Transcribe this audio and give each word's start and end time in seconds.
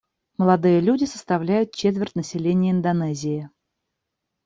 Молодые 0.35 0.79
люди 0.79 1.05
составляют 1.05 1.75
четверть 1.75 2.15
населения 2.15 2.71
Индонезии. 2.71 3.51